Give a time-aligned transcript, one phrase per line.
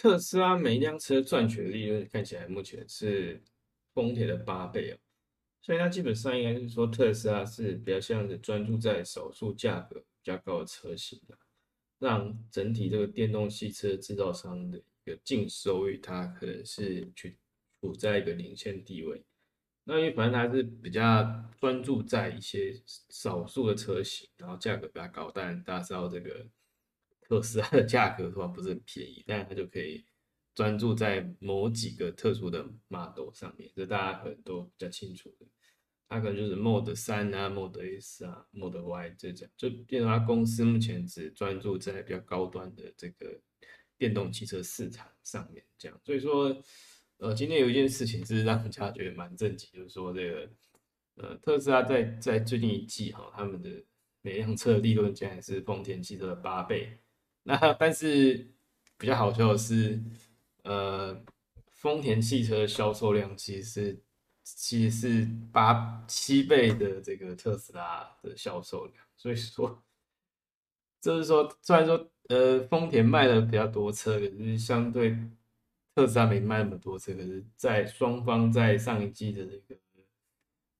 [0.00, 3.38] 特斯拉每一辆车赚取的利润看起来目前是
[3.92, 4.96] 丰田的八倍哦，
[5.60, 11.36] 所以它基本上应该是说特斯拉是比较像是专注在少数价格比较高的车型的，
[11.98, 17.36] 让整体这个电动汽车制造商的一个净收益，它可能是去
[17.78, 19.22] 处在一个领先地位。
[19.84, 26.46] 那因为反正它是比较专注在一些少数的车型，然后价格比较高，但大家知道这个。
[27.30, 30.04] 特斯拉的价格的话不是很便宜，但是它就可以
[30.52, 35.46] 专注在某几个特殊的 model 上面，这大家可能都比较清楚的。
[36.08, 43.40] 它可能就是 Model 三啊、Model S 啊、Model Y 这种，就变成它公司目前只专注在比较高端的这个
[43.96, 45.96] 电动汽车市场上面，这样。
[46.04, 46.60] 所以说，
[47.18, 50.50] 呃，今天有一件事情是让人家觉得蛮震惊，就是说这个，
[51.14, 53.70] 呃，特斯拉在在最近一季哈，他们的
[54.20, 56.98] 每辆车的利润竟然是丰田汽车的八倍。
[57.42, 58.46] 那但是
[58.98, 59.98] 比较好笑的是，
[60.62, 61.24] 呃，
[61.70, 64.02] 丰田汽车销售量其实是
[64.44, 69.82] 其实是八七倍的这个特斯拉的销售量，所以说
[71.00, 75.16] 就是说，虽然说呃丰田卖的比较多车，可是相对
[75.94, 79.80] 特斯拉没卖那么多车，可是，在双方在上一季的这个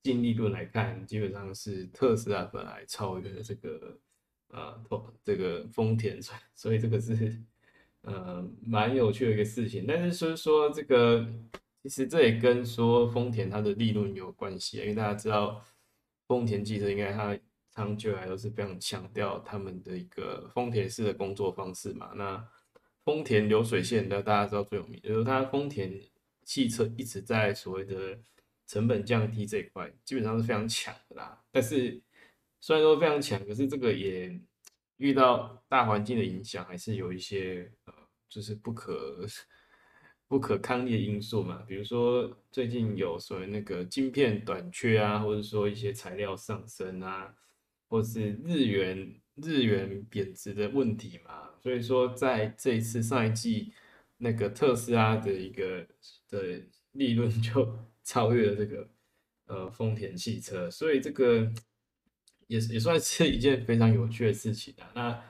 [0.02, 3.98] 净利润来看，基本上是特斯拉本来超越了这个。
[4.50, 4.74] 啊，
[5.24, 6.20] 这个丰田，
[6.54, 7.40] 所以这个是
[8.02, 9.84] 呃蛮有趣的一个事情。
[9.86, 11.26] 但是所以说这个
[11.82, 15.64] 其实这也跟说丰田它的利润有关系，因为大家知道
[16.26, 17.38] 丰田汽车应该它
[17.70, 22.12] 长久来都是非常强调他们的一个丰田式的工作方式嘛。
[22.14, 22.44] 那
[23.04, 25.98] 丰田流水线的大家知道最有名，就是它丰田
[26.44, 28.18] 汽车一直在所谓的
[28.66, 31.40] 成本降低这一块，基本上是非常强的啦。
[31.50, 32.00] 但是
[32.60, 34.38] 虽然说非常强，可是这个也
[34.98, 37.94] 遇到大环境的影响，还是有一些呃，
[38.28, 39.26] 就是不可
[40.28, 41.64] 不可抗力的因素嘛。
[41.66, 47.34] 比如说最近有所谓那个晶片短缺啊，或者说一些材料上升啊，
[47.88, 51.48] 或是日元日元贬值的问题嘛。
[51.62, 53.72] 所以说在这一次上一季，
[54.18, 55.86] 那个特斯拉的一个
[56.28, 56.60] 的
[56.92, 58.86] 利润就 超越了这个
[59.46, 61.50] 呃丰田汽车，所以这个。
[62.50, 64.90] 也也算是一件非常有趣的事情啊。
[64.94, 65.22] 那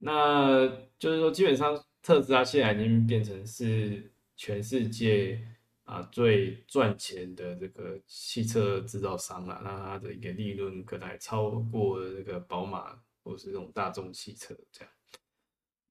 [0.00, 0.68] 那
[0.98, 5.46] 就是说，基本上特斯拉现在已经变成是全世界
[5.84, 9.60] 啊最赚钱的这个汽车制造商了。
[9.62, 14.92] 那它的一个利润可能还超过这个宝马或是这种大众汽车这样。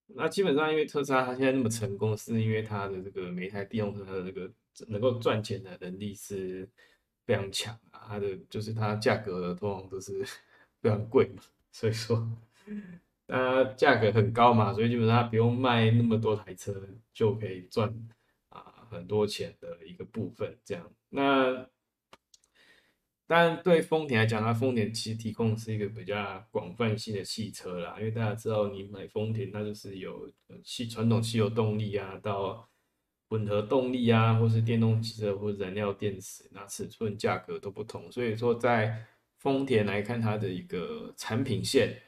[0.08, 4.52] 那基本上，因为特斯拉它现在那么成功，是因为它的这个每一台电动车的这个
[4.90, 6.68] 能够赚钱的能力是
[7.26, 8.02] 非常强啊。
[8.10, 10.26] 它的就是它价格通常都是。
[10.82, 11.42] 非常贵嘛，
[11.72, 12.28] 所以说，
[13.28, 16.74] 它价格很高嘛，所以基本上不用卖那么多台车
[17.14, 17.94] 就可以赚
[18.50, 20.58] 啊很多钱的一个部分。
[20.64, 21.68] 这样，那
[23.28, 30.32] 但对丰田来讲，它丰田其实提供是一个比较广泛性的汽车啦，因为大家知道，你买丰田，它就是有
[30.64, 32.68] 汽传统汽油动力啊，到
[33.28, 39.06] 混合动力啊，或是电动汽车或燃料电池，那尺寸价格都不同，所以说在
[39.40, 42.00] 丰田来看它的一个产品线，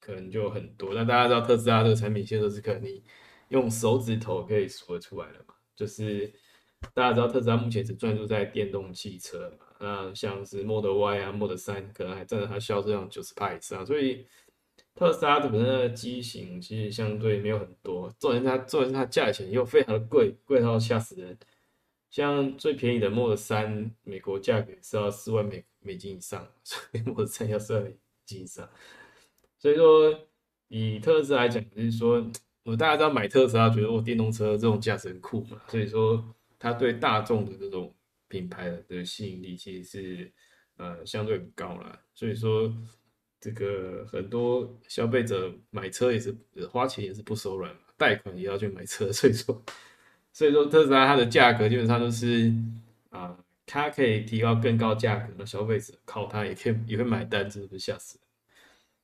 [0.00, 0.94] 可能就很多。
[0.94, 3.02] 那大家知道特斯拉这个产品线都是可能
[3.48, 5.54] 用手指头可以数得出来的嘛？
[5.74, 6.32] 就是
[6.94, 9.66] 大家知道特斯拉目前只专注在电动汽车嘛？
[9.80, 13.84] 那像是 Model Y 啊、Model 3，可能还占了它销售量九十以上。
[13.84, 14.26] 所以
[14.94, 21.36] 特斯拉的本身的机型其实相对没有很多，重点它重点它价钱又非常的贵，贵到吓死人。
[22.10, 25.64] 像最便宜的 Model 3，美国价格是要四万美。
[25.82, 28.68] 美金以上， 所以我才要四万美金以上。
[29.58, 30.28] 所以说，
[30.68, 32.22] 以特斯拉来讲，就是说，
[32.64, 35.58] 我大家知道买特斯拉，觉得我电动车这种价值很酷嘛。
[35.68, 36.22] 所以说，
[36.58, 37.94] 它对大众的这种
[38.28, 40.32] 品牌的吸引力其实是
[40.76, 41.98] 呃相对很高了。
[42.14, 42.70] 所以说，
[43.40, 46.36] 这个很多消费者买车也是
[46.70, 49.10] 花钱也是不手软嘛，贷款也要去买车。
[49.10, 49.64] 所以说，
[50.32, 52.52] 所以说特斯拉它的价格基本上都是
[53.10, 53.36] 啊。
[53.72, 58.26] 它可以提高更高价格，那消费者靠它也可以也会买单，真的是吓死人。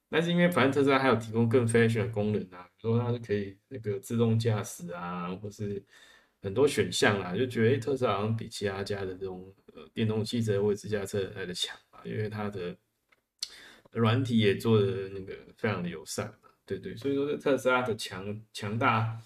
[0.08, 5.80] 但是因为反正特斯拉还有提供更 fashion 的功能啊，比如说它是可以那个自动驾驶啊，或是
[6.42, 12.76] 很多选项啊，就觉得特斯拉好像比其他家的这种呃电动汽车或者自驾车来的强啊，因为它的
[13.92, 19.16] 软体也做的那个非常的友善嘛，对对，所以说这特斯拉的强强大，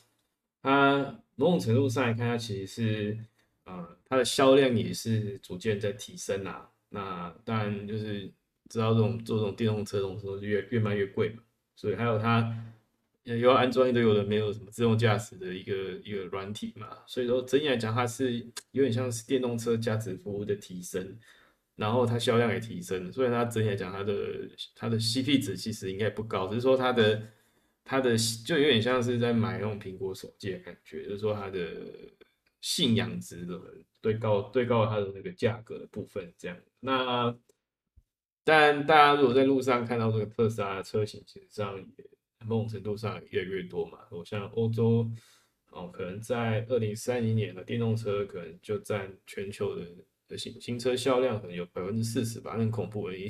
[0.63, 3.19] 它某种程度上来看，它其实是。
[3.65, 6.69] 啊，它的销量也是逐渐在提升啊。
[6.89, 8.29] 那当然就是
[8.69, 11.43] 知道这种做这种电动车这种时候越越卖越贵嘛。
[11.77, 12.53] 所以还有它
[13.23, 21.17] 又要安装一堆有的没有什么自动驾驶的一个一个软体嘛，所以说整体来讲，它是有点像是电动车价值服务的提升，
[21.77, 27.23] 然后它销量也提升，所以它整体来讲，它的它的 CP 值其实应该不高，只是说它的
[27.85, 31.69] 它的就有点像是在买那种苹果手机的感觉，就是说它的
[32.61, 33.61] 信仰值的
[34.01, 36.57] 对高对高它的那个价格的部分这样。
[36.81, 37.37] 那
[38.45, 42.05] 但大家如果在路上看到这个特斯拉的车型，其实上也。
[42.47, 45.07] 某种程度上越来越多嘛，我像欧洲
[45.73, 49.87] 哦，可能在二零三零年的电动车可能就占全球的
[50.27, 53.29] 的新新车销量可能有百分之四十吧，很恐怖而已。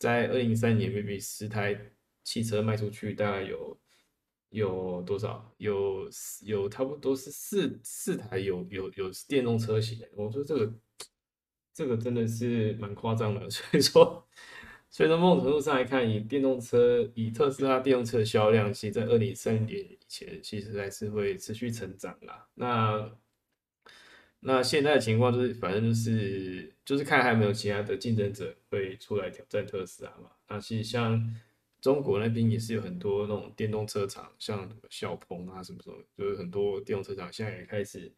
[0.00, 1.80] 在二零三年，maybe 十台
[2.22, 3.78] 汽车卖出去，大概有
[4.50, 5.52] 有多少？
[5.58, 6.08] 有
[6.44, 9.98] 有差不多是四四台有有有电动车型。
[10.14, 10.74] 我说这个
[11.72, 14.26] 这个真的是蛮夸张的， 所以说。
[14.94, 22.46] 所以从某种程度上来看，以电动车，以特斯拉电动车的销量，其实在二零三零年以前，其实还是会持续成长啦。
[22.56, 23.10] 那
[24.40, 30.30] 那现在的情况就是，反正就是就是看还有没有其他的竞争者会出来挑战特斯拉嘛。
[30.50, 31.18] 那其实像
[31.82, 38.10] 中国那边也是有很多那种电动车厂，像小鹏啊什么什么，就是很多电动车厂现在也开始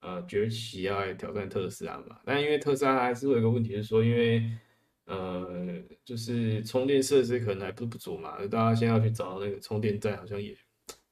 [0.00, 2.18] 呃崛起啊挑战特斯拉嘛。
[2.24, 4.50] 但因为特斯拉还是有一个问题，是说因为
[5.04, 10.56] 呃，就是充电设施可能还不不足嘛，大家现在要去找那个充电站，好像也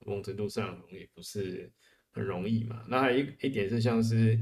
[0.06, 1.70] 某种程度上也不是
[2.12, 2.82] 很容易嘛。
[2.88, 4.38] 那还一一点是像是，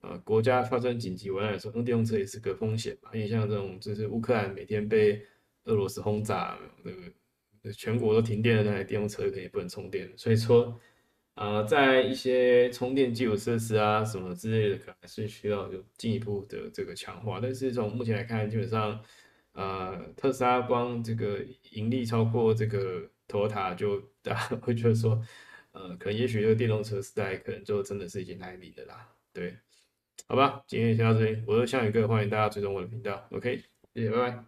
[0.00, 3.10] 呃，国家发生紧急危难的时候，用电动车也是个风险嘛。
[3.14, 5.22] 因为像这种就是乌克兰每天被
[5.66, 10.76] 俄罗斯轰炸，那个全国都停电了，那台电动车肯定不能充电，所以说。
[11.36, 17.38] 啊，在一些充电基础设施啊什么之类的，可能是需要有进一步的这个强化。
[17.42, 18.98] 但是从目前来看，基本上，
[19.52, 25.22] 呃，特斯拉光这个盈利超过这个 Toyota，就大家会觉得说，
[25.72, 29.06] 呃，可能也许这个电动车时代可能就真的是已经来临了啦。
[29.34, 29.54] 对，
[30.26, 33.28] 好吧，今天先到这里，我是向宇哥，欢迎大家追踪我的频道。
[33.30, 33.62] OK，
[33.92, 34.46] 谢谢，拜拜。